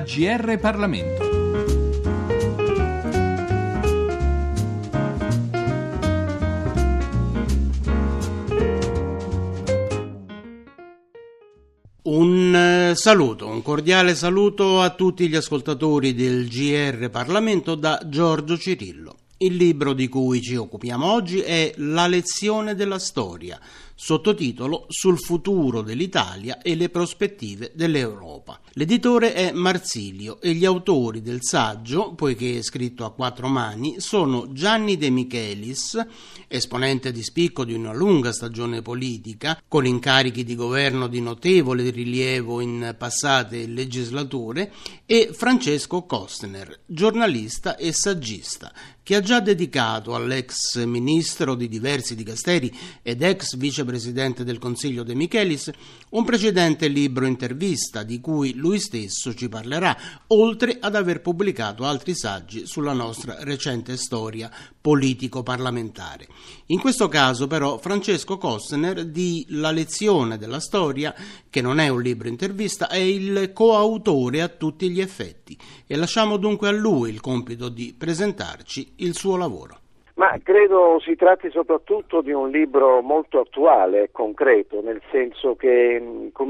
[0.00, 1.28] GR Parlamento.
[12.10, 18.56] Un eh, saluto, un cordiale saluto a tutti gli ascoltatori del GR Parlamento da Giorgio
[18.56, 19.16] Cirillo.
[19.40, 23.60] Il libro di cui ci occupiamo oggi è La lezione della storia,
[24.00, 28.60] sottotitolo Sul futuro dell'Italia e le prospettive dell'Europa.
[28.74, 34.52] L'editore è Marsilio e gli autori del saggio, poiché è scritto a quattro mani, sono
[34.52, 36.00] Gianni De Michelis,
[36.46, 42.60] esponente di spicco di una lunga stagione politica, con incarichi di governo di notevole rilievo
[42.60, 44.72] in passate legislature,
[45.06, 48.72] e Francesco Kostner, giornalista e saggista,
[49.08, 55.14] che ha già dedicato all'ex ministro di diversi dicasteri ed ex vicepresidente del Consiglio De
[55.14, 55.70] Michelis
[56.10, 62.14] un precedente libro intervista di cui lui stesso ci parlerà, oltre ad aver pubblicato altri
[62.14, 64.50] saggi sulla nostra recente storia
[64.88, 66.26] politico-parlamentare.
[66.68, 71.14] In questo caso però Francesco Kostner di La lezione della storia,
[71.50, 76.38] che non è un libro intervista, è il coautore a tutti gli effetti e lasciamo
[76.38, 79.80] dunque a lui il compito di presentarci il suo lavoro.
[80.18, 86.02] Ma credo si tratti soprattutto di un libro molto attuale e concreto, nel senso che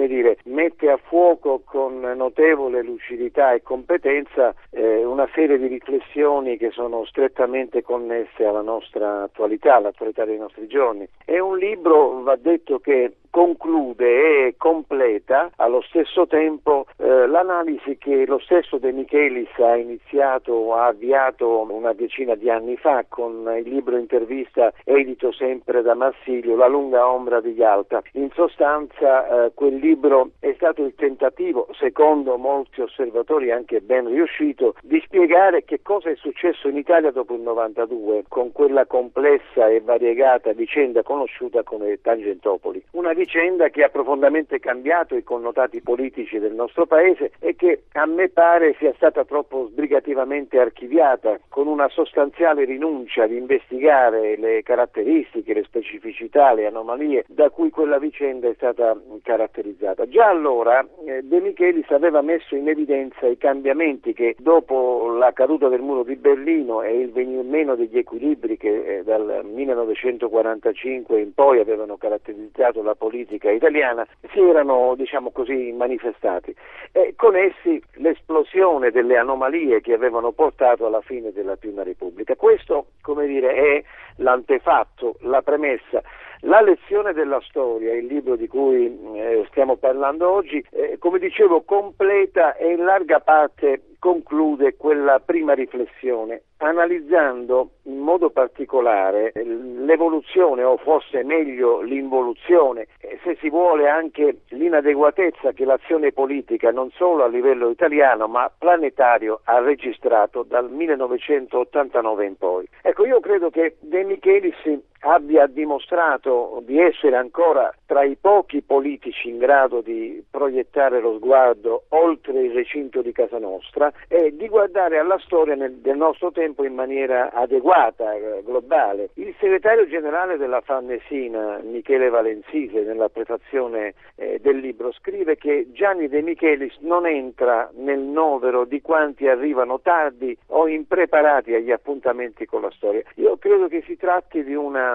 [0.06, 6.70] dire, mette a fuoco con notevole lucidità e competenza eh, una serie di riflessioni che
[6.70, 11.06] sono strettamente connesse alla nostra attualità, all'attualità dei nostri giorni.
[11.22, 18.26] È un libro, va detto, che conclude e completa allo stesso tempo eh, l'analisi che
[18.26, 23.68] lo stesso De Michelis ha iniziato, ha avviato una decina di anni fa con il
[23.68, 28.02] libro intervista edito sempre da Marsilio, La lunga ombra di Yalta.
[28.14, 34.74] In sostanza eh, quel libro è stato il tentativo, secondo molti osservatori anche ben riuscito,
[34.82, 39.80] di spiegare che cosa è successo in Italia dopo il 92 con quella complessa e
[39.80, 42.82] variegata vicenda conosciuta come Tangentopoli.
[42.90, 43.26] Una vicenda
[43.70, 48.74] che ha profondamente cambiato i connotati politici del nostro paese e che a me pare
[48.78, 56.54] sia stata troppo sbrigativamente archiviata, con una sostanziale rinuncia ad investigare le caratteristiche, le specificità,
[56.54, 60.08] le anomalie da cui quella vicenda è stata caratterizzata.
[60.08, 65.68] Già allora eh, De Michelis aveva messo in evidenza i cambiamenti che dopo la caduta
[65.68, 71.34] del muro di Berlino e il venir meno degli equilibri che eh, dal 1945 in
[71.34, 76.54] poi avevano caratterizzato la politica politica italiana si erano diciamo così, manifestati
[76.92, 82.36] e con essi l'esplosione delle anomalie che avevano portato alla fine della Prima Repubblica.
[82.36, 82.86] Questo
[83.26, 83.84] dire, è
[84.16, 86.02] l'antefatto, la premessa.
[86.42, 88.86] La lezione della storia, il libro di cui
[89.16, 95.54] eh, stiamo parlando oggi, eh, come dicevo, completa e in larga parte conclude quella prima
[95.54, 102.86] riflessione, analizzando in modo particolare l'evoluzione o forse meglio l'involuzione,
[103.28, 109.40] se si vuole anche l'inadeguatezza che l'azione politica non solo a livello italiano ma planetario
[109.44, 112.66] ha registrato dal 1989 in poi.
[112.80, 114.56] Ecco, io credo che De Michelis
[115.00, 121.84] abbia dimostrato di essere ancora tra i pochi politici in grado di proiettare lo sguardo
[121.90, 126.64] oltre il recinto di casa nostra e di guardare alla storia nel, del nostro tempo
[126.64, 129.10] in maniera adeguata, eh, globale.
[129.14, 136.08] Il segretario generale della Farnesina, Michele Valenzise, nella prefazione eh, del libro, scrive che Gianni
[136.08, 142.62] De Michelis non entra nel novero di quanti arrivano tardi o impreparati agli appuntamenti con
[142.62, 143.02] la storia.
[143.16, 144.87] Io credo che si tratti di una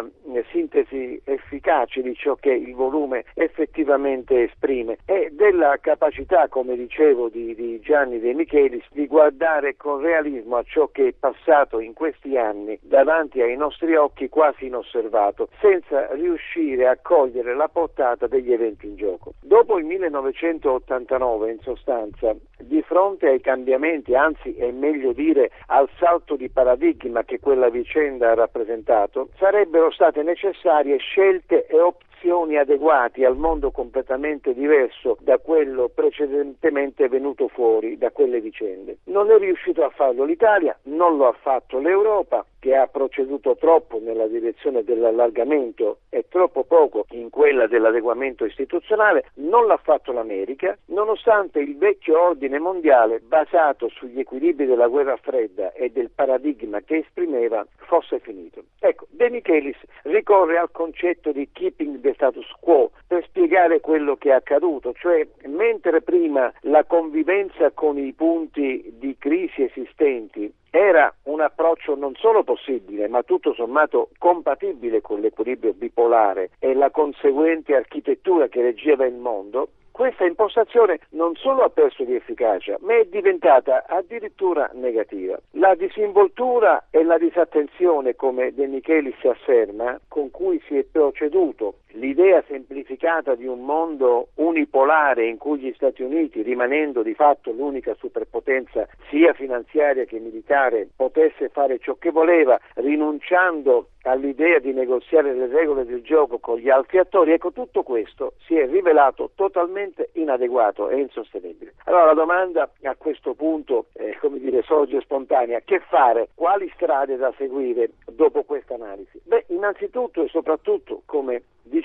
[0.51, 7.53] sintesi efficace di ciò che il volume effettivamente esprime e della capacità, come dicevo, di,
[7.55, 12.37] di Gianni De Michelis di guardare con realismo a ciò che è passato in questi
[12.37, 18.87] anni davanti ai nostri occhi quasi inosservato, senza riuscire a cogliere la portata degli eventi
[18.87, 19.33] in gioco.
[19.41, 26.35] Dopo il 1989, in sostanza, di fronte ai cambiamenti, anzi è meglio dire al salto
[26.35, 33.35] di paradigma che quella vicenda ha rappresentato, sarebbero state necessarie scelte e opzioni adeguate al
[33.35, 38.97] mondo completamente diverso da quello precedentemente venuto fuori da quelle vicende.
[39.05, 43.99] Non è riuscito a farlo l'Italia, non lo ha fatto l'Europa che ha proceduto troppo
[44.01, 51.59] nella direzione dell'allargamento e troppo poco in quella dell'adeguamento istituzionale, non l'ha fatto l'America, nonostante
[51.59, 57.67] il vecchio ordine mondiale basato sugli equilibri della guerra fredda e del paradigma che esprimeva
[57.75, 58.63] fosse finito.
[58.79, 64.29] Ecco, De Michelis ricorre al concetto di keeping the status quo per spiegare quello che
[64.29, 71.39] è accaduto, cioè mentre prima la convivenza con i punti di crisi esistenti era un
[71.39, 78.47] approccio non solo possibile, ma tutto sommato compatibile con l'equilibrio bipolare e la conseguente architettura
[78.47, 83.85] che reggeva il mondo, questa impostazione non solo ha perso di efficacia, ma è diventata
[83.87, 85.39] addirittura negativa.
[85.51, 92.43] La disinvoltura e la disattenzione, come De Michelis afferma, con cui si è proceduto l'idea
[92.47, 98.87] semplificata di un mondo unipolare in cui gli Stati Uniti, rimanendo di fatto l'unica superpotenza
[99.09, 105.85] sia finanziaria che militare, potesse fare ciò che voleva, rinunciando all'idea di negoziare le regole
[105.85, 110.99] del gioco con gli altri attori, ecco tutto questo si è rivelato totalmente inadeguato e
[110.99, 111.73] insostenibile.
[111.85, 116.29] Allora la domanda a questo punto, eh, come dire, sorge spontanea, che fare?
[116.35, 119.21] Quali strade da seguire dopo questa analisi?
[119.23, 121.43] Beh, innanzitutto e soprattutto, come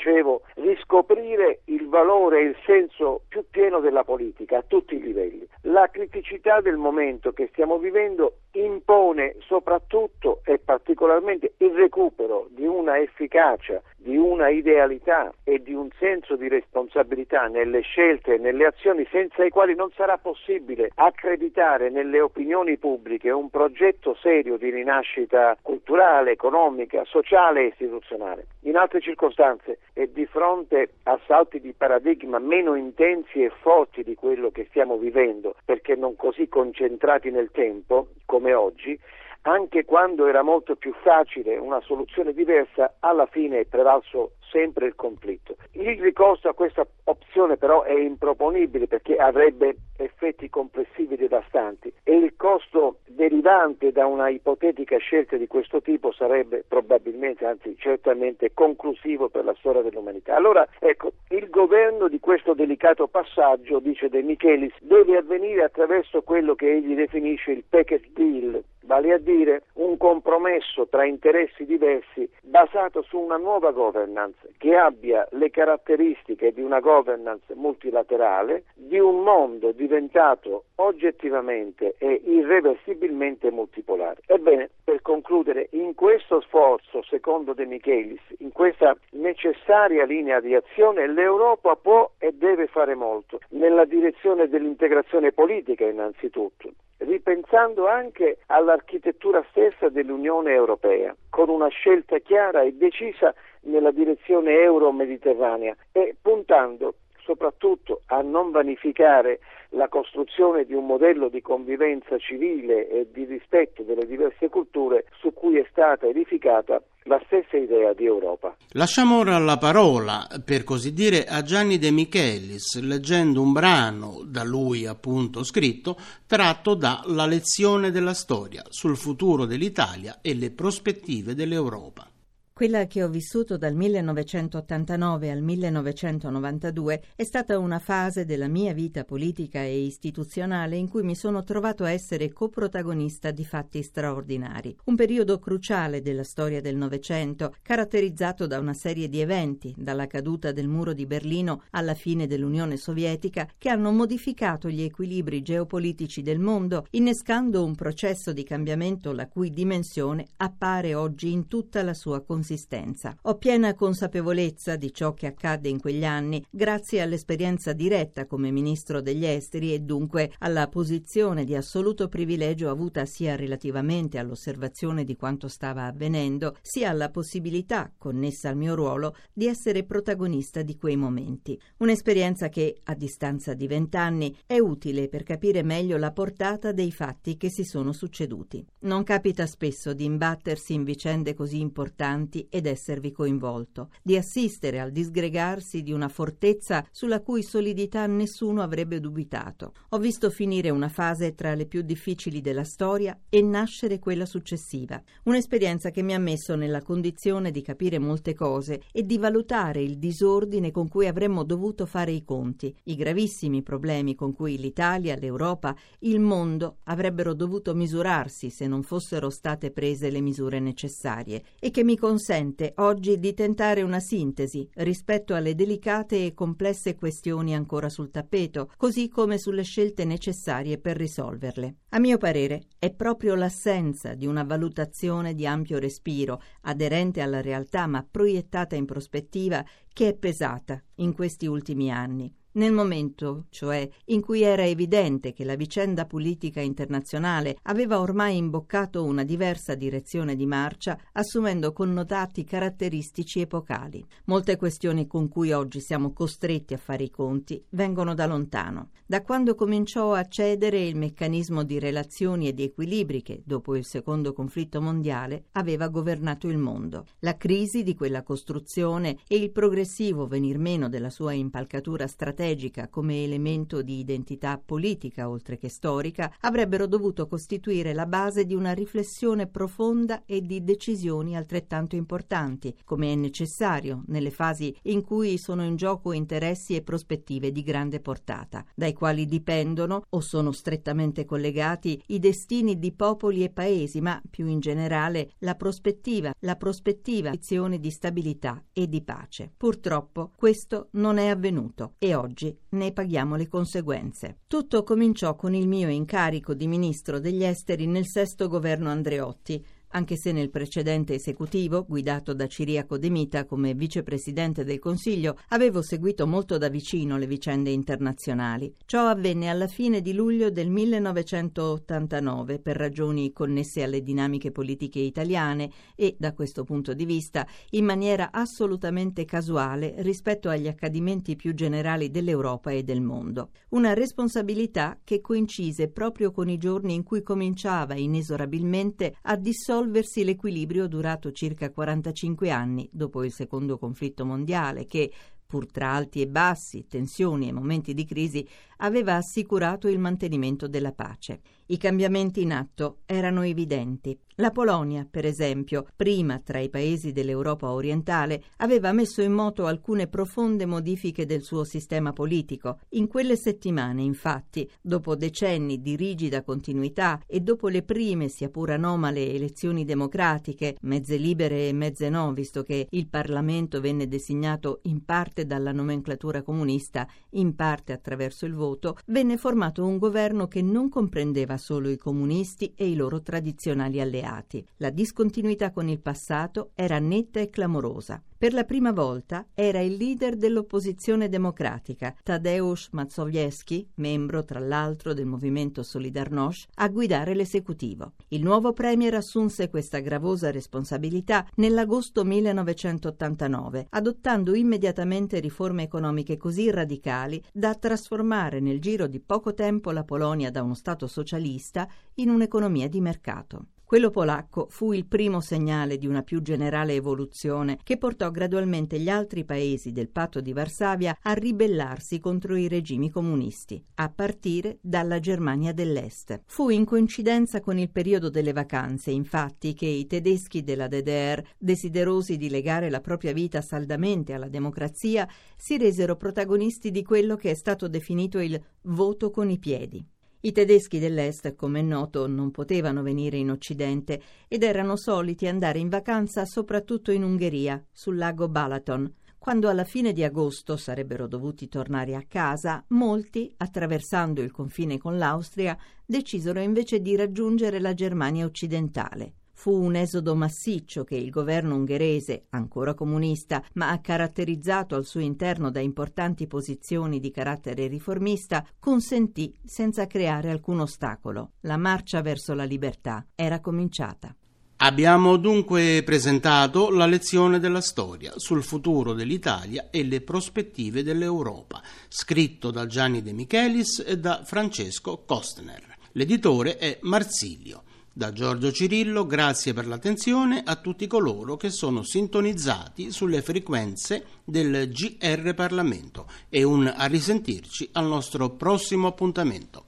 [0.08, 5.46] dicevo, riscoprire il valore e il senso più pieno della politica a tutti i livelli.
[5.62, 12.99] La criticità del momento che stiamo vivendo impone soprattutto e particolarmente il recupero di una
[12.99, 19.06] efficacia, di una idealità e di un senso di responsabilità nelle scelte e nelle azioni
[19.10, 25.56] senza i quali non sarà possibile accreditare nelle opinioni pubbliche un progetto serio di rinascita
[25.60, 28.46] culturale, economica, sociale e istituzionale.
[28.62, 34.14] In altre circostanze e di fronte a salti di paradigma meno intensi e forti di
[34.14, 38.99] quello che stiamo vivendo, perché non così concentrati nel tempo come oggi,
[39.43, 44.95] anche quando era molto più facile una soluzione diversa, alla fine è prevalso sempre il
[44.95, 45.56] conflitto.
[45.73, 52.35] Il ricorso a questa opzione però è improponibile perché avrebbe effetti complessivi devastanti e il
[52.37, 59.45] costo derivante da una ipotetica scelta di questo tipo sarebbe probabilmente, anzi certamente conclusivo per
[59.45, 60.37] la storia dell'umanità.
[60.37, 66.55] Allora, ecco, il governo di questo delicato passaggio, dice De Michelis, deve avvenire attraverso quello
[66.55, 73.03] che egli definisce il package deal, vale a dire un compromesso tra interessi diversi basato
[73.03, 79.73] su una nuova governance che abbia le caratteristiche di una governance multilaterale di un mondo
[79.73, 84.20] diventato oggettivamente e irreversibilmente multipolare.
[84.26, 91.06] Ebbene, per concludere, in questo sforzo, secondo De Michelis, in questa necessaria linea di azione,
[91.06, 99.89] l'Europa può e deve fare molto nella direzione dell'integrazione politica innanzitutto, ripensando anche all'architettura stessa
[99.89, 106.95] dell'Unione Europea, con una scelta chiara e decisa nella direzione euro-mediterranea e puntando
[107.29, 109.41] soprattutto a non vanificare
[109.73, 115.35] la costruzione di un modello di convivenza civile e di rispetto delle diverse culture su
[115.35, 118.57] cui è stata edificata la stessa idea di Europa.
[118.73, 124.43] Lasciamo ora la parola, per così dire, a Gianni De Michelis, leggendo un brano da
[124.43, 125.97] lui appunto scritto,
[126.27, 132.09] tratto da La lezione della storia sul futuro dell'Italia e le prospettive dell'Europa.
[132.58, 139.05] Quella che ho vissuto dal 1989 al 1992 è stata una fase della mia vita
[139.05, 144.76] politica e istituzionale in cui mi sono trovato a essere coprotagonista di fatti straordinari.
[144.87, 150.50] Un periodo cruciale della storia del Novecento, caratterizzato da una serie di eventi, dalla caduta
[150.50, 156.41] del muro di Berlino alla fine dell'Unione Sovietica, che hanno modificato gli equilibri geopolitici del
[156.41, 162.20] mondo, innescando un processo di cambiamento la cui dimensione appare oggi in tutta la sua
[162.20, 163.14] consistenza consistenza.
[163.22, 169.02] Ho piena consapevolezza di ciò che accadde in quegli anni grazie all'esperienza diretta come ministro
[169.02, 175.48] degli esteri e dunque alla posizione di assoluto privilegio avuta sia relativamente all'osservazione di quanto
[175.48, 181.60] stava avvenendo, sia alla possibilità, connessa al mio ruolo, di essere protagonista di quei momenti.
[181.78, 187.36] Un'esperienza che, a distanza di vent'anni, è utile per capire meglio la portata dei fatti
[187.36, 188.64] che si sono succeduti.
[188.81, 194.79] Non capita spesso di imbattersi in vicende così importanti avanti ed esservi coinvolto, di assistere
[194.79, 199.73] al disgregarsi di una fortezza sulla cui solidità nessuno avrebbe dubitato.
[199.91, 205.03] Ho visto finire una fase tra le più difficili della storia e nascere quella successiva,
[205.25, 209.99] un'esperienza che mi ha messo nella condizione di capire molte cose e di valutare il
[209.99, 215.75] disordine con cui avremmo dovuto fare i conti, i gravissimi problemi con cui l'Italia, l'Europa,
[216.01, 221.85] il mondo avrebbero dovuto misurarsi se non fossero state prese le misure necessarie e che
[221.85, 221.97] mi
[222.29, 228.70] consente oggi di tentare una sintesi rispetto alle delicate e complesse questioni ancora sul tappeto,
[228.77, 231.77] così come sulle scelte necessarie per risolverle.
[231.89, 237.87] A mio parere è proprio l'assenza di una valutazione di ampio respiro, aderente alla realtà
[237.87, 242.38] ma proiettata in prospettiva, che è pesata in questi ultimi anni.
[242.58, 249.05] Nel momento, cioè, in cui era evidente che la vicenda politica internazionale aveva ormai imboccato
[249.05, 254.05] una diversa direzione di marcia, assumendo connotati caratteristici epocali.
[254.24, 259.22] Molte questioni con cui oggi siamo costretti a fare i conti vengono da lontano, da
[259.22, 264.32] quando cominciò a cedere il meccanismo di relazioni e di equilibri che, dopo il secondo
[264.32, 267.06] conflitto mondiale, aveva governato il mondo.
[267.20, 272.88] La crisi di quella costruzione e il progressivo venir meno della sua impalcatura strategica strategica
[272.88, 278.72] come elemento di identità politica oltre che storica, avrebbero dovuto costituire la base di una
[278.72, 285.64] riflessione profonda e di decisioni altrettanto importanti, come è necessario nelle fasi in cui sono
[285.64, 292.00] in gioco interessi e prospettive di grande portata, dai quali dipendono o sono strettamente collegati
[292.08, 297.32] i destini di popoli e paesi, ma più in generale la prospettiva, la prospettiva
[297.78, 299.52] di stabilità e di pace.
[299.56, 304.39] Purtroppo questo non è avvenuto e oggi oggi ne paghiamo le conseguenze.
[304.47, 310.17] Tutto cominciò con il mio incarico di ministro degli esteri nel sesto governo Andreotti, anche
[310.17, 316.27] se nel precedente esecutivo, guidato da Ciriaco De Mita come vicepresidente del Consiglio, avevo seguito
[316.27, 318.75] molto da vicino le vicende internazionali.
[318.85, 325.71] Ciò avvenne alla fine di luglio del 1989 per ragioni connesse alle dinamiche politiche italiane
[325.95, 332.11] e, da questo punto di vista, in maniera assolutamente casuale rispetto agli accadimenti più generali
[332.11, 333.51] dell'Europa e del mondo.
[333.71, 340.25] Una responsabilità che coincise proprio con i giorni in cui cominciava inesorabilmente a dissolvere risolversi
[340.25, 345.13] l'equilibrio durato circa 45 anni dopo il secondo conflitto mondiale che,
[345.47, 348.47] pur tra alti e bassi, tensioni e momenti di crisi,
[348.79, 351.41] aveva assicurato il mantenimento della pace.
[351.67, 354.19] I cambiamenti in atto erano evidenti.
[354.37, 360.06] La Polonia, per esempio, prima tra i paesi dell'Europa orientale, aveva messo in moto alcune
[360.06, 362.79] profonde modifiche del suo sistema politico.
[362.91, 368.70] In quelle settimane, infatti, dopo decenni di rigida continuità e dopo le prime, sia pur
[368.70, 375.05] anomale, elezioni democratiche, mezze libere e mezze no, visto che il Parlamento venne designato in
[375.05, 378.68] parte dalla nomenclatura comunista, in parte attraverso il voto,
[379.06, 384.67] venne formato un governo che non comprendeva solo i comunisti e i loro tradizionali alleati.
[384.77, 388.22] La discontinuità con il passato era netta e clamorosa.
[388.39, 395.27] Per la prima volta era il leader dell'opposizione democratica, Tadeusz Mazowiecki, membro tra l'altro del
[395.27, 398.13] movimento Solidarnosc, a guidare l'esecutivo.
[398.29, 407.43] Il nuovo premier assunse questa gravosa responsabilità nell'agosto 1989, adottando immediatamente riforme economiche così radicali
[407.53, 412.89] da trasformare nel giro di poco tempo la Polonia da uno Stato socialista in un'economia
[412.89, 413.65] di mercato.
[413.89, 419.09] Quello polacco fu il primo segnale di una più generale evoluzione che portò gradualmente gli
[419.09, 425.21] altri paesi del patto di Varsavia a ribellarsi contro i regimi comunisti, a partire dalla
[425.21, 426.43] Germania dell'Est.
[426.45, 432.37] Fu in coincidenza con il periodo delle vacanze, infatti, che i tedeschi della DDR, desiderosi
[432.37, 435.27] di legare la propria vita saldamente alla democrazia,
[435.57, 440.07] si resero protagonisti di quello che è stato definito il voto con i piedi.
[440.41, 445.81] I tedeschi dell'Est, come è noto, non potevano venire in Occidente ed erano soliti andare
[445.81, 449.13] in vacanza soprattutto in Ungheria, sul lago Balaton.
[449.37, 455.19] Quando alla fine di agosto sarebbero dovuti tornare a casa, molti, attraversando il confine con
[455.19, 455.77] l'Austria,
[456.07, 459.35] decisero invece di raggiungere la Germania occidentale.
[459.58, 465.72] Fu un esodo massiccio che il governo ungherese, ancora comunista, ma caratterizzato al suo interno
[465.72, 471.55] da importanti posizioni di carattere riformista, consentì senza creare alcun ostacolo.
[471.62, 474.32] La marcia verso la libertà era cominciata.
[474.77, 482.70] Abbiamo dunque presentato la lezione della storia sul futuro dell'Italia e le prospettive dell'Europa, scritto
[482.70, 485.96] da Gianni De Michelis e da Francesco Kostner.
[486.12, 487.82] L'editore è Marsilio.
[488.19, 494.91] Da Giorgio Cirillo, grazie per l'attenzione a tutti coloro che sono sintonizzati sulle frequenze del
[494.91, 499.84] GR Parlamento e un a risentirci al nostro prossimo appuntamento.